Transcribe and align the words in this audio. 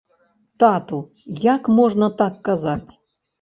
Тату, 0.63 0.99
як 1.43 1.69
можна 1.81 2.09
так 2.23 2.41
казаць. 2.51 2.91